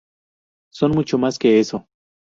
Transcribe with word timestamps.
Son 0.71 0.89
mucho 0.93 1.19
más 1.19 1.37
que 1.37 1.59
eso. 1.59 1.87